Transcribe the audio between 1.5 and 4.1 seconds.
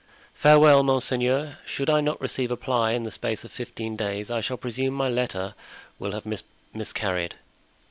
should I not receive a reply in the space of fifteen